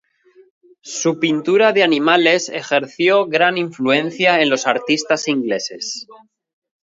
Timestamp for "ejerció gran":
2.49-3.59